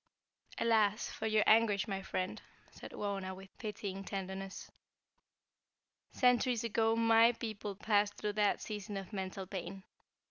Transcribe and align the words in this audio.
"Alas, 0.57 1.11
for 1.11 1.27
your 1.27 1.43
anguish, 1.45 1.87
my 1.87 2.01
friend," 2.01 2.41
said 2.71 2.91
Wauna, 2.91 3.35
with 3.35 3.55
pityng 3.59 4.03
tenderness. 4.03 4.71
"Centuries 6.11 6.63
ago 6.63 6.95
my 6.95 7.33
people 7.33 7.75
passed 7.75 8.15
through 8.15 8.33
that 8.33 8.61
season 8.61 8.97
of 8.97 9.13
mental 9.13 9.45
pain. 9.45 9.83